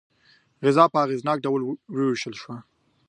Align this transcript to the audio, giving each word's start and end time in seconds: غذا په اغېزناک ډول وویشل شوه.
غذا 0.65 0.85
په 0.91 0.97
اغېزناک 1.05 1.37
ډول 1.45 1.61
وویشل 1.95 2.33
شوه. 2.41 2.57